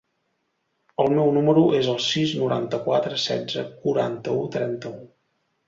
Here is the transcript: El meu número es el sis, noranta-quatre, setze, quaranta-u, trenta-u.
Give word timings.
El 1.03 1.13
meu 1.15 1.29
número 1.35 1.65
es 1.81 1.91
el 1.93 1.99
sis, 2.07 2.33
noranta-quatre, 2.41 3.21
setze, 3.27 3.69
quaranta-u, 3.85 4.51
trenta-u. 4.59 5.01